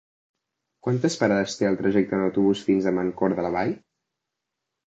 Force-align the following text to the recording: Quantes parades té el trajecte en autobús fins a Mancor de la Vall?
Quantes 0.87 1.17
parades 1.23 1.59
té 1.59 1.67
el 1.69 1.77
trajecte 1.83 2.19
en 2.19 2.25
autobús 2.29 2.65
fins 2.73 2.89
a 2.93 2.97
Mancor 3.01 3.39
de 3.41 3.47
la 3.49 3.55
Vall? 3.61 3.77